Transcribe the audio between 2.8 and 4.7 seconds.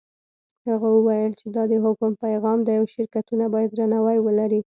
شرکتونه باید درناوی ولري.